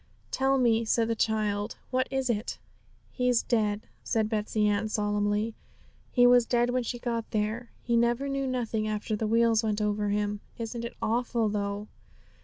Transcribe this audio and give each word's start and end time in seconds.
'Tell 0.31 0.57
me,' 0.57 0.83
said 0.83 1.07
the 1.07 1.15
child, 1.15 1.75
'what 1.91 2.07
is 2.09 2.27
it?' 2.27 2.57
'He's 3.11 3.43
dead,' 3.43 3.85
said 4.03 4.29
Betsey 4.29 4.67
Ann 4.67 4.89
solemnly; 4.89 5.53
'he 6.11 6.25
was 6.25 6.47
dead 6.47 6.71
when 6.71 6.81
she 6.81 6.97
got 6.97 7.29
there; 7.29 7.69
he 7.83 7.95
never 7.95 8.27
knew 8.27 8.47
nothing 8.47 8.87
after 8.87 9.15
the 9.15 9.27
wheels 9.27 9.63
went 9.63 9.79
over 9.79 10.09
him. 10.09 10.39
Isn't 10.57 10.85
it 10.85 10.97
awful, 11.03 11.49
though?' 11.49 11.87